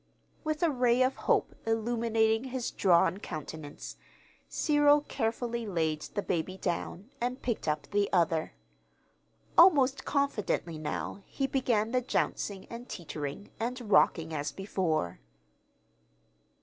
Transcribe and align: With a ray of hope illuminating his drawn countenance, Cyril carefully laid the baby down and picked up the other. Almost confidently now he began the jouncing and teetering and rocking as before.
With 0.43 0.63
a 0.63 0.71
ray 0.71 1.03
of 1.03 1.15
hope 1.15 1.53
illuminating 1.63 2.45
his 2.45 2.71
drawn 2.71 3.19
countenance, 3.19 3.97
Cyril 4.49 5.01
carefully 5.01 5.67
laid 5.67 6.01
the 6.01 6.23
baby 6.23 6.57
down 6.57 7.11
and 7.21 7.39
picked 7.43 7.67
up 7.67 7.83
the 7.91 8.09
other. 8.11 8.53
Almost 9.59 10.03
confidently 10.03 10.79
now 10.79 11.21
he 11.27 11.45
began 11.45 11.91
the 11.91 12.01
jouncing 12.01 12.65
and 12.67 12.89
teetering 12.89 13.51
and 13.59 13.91
rocking 13.91 14.33
as 14.33 14.51
before. 14.51 15.19